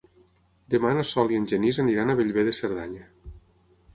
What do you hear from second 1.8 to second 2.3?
aniran a